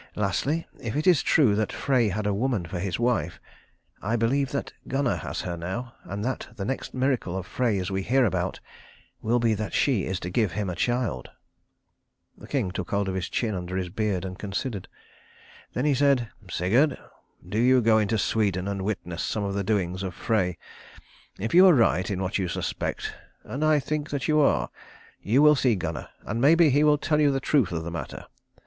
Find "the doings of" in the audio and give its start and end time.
19.53-20.15